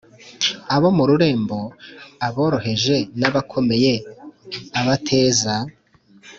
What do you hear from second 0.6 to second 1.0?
Abo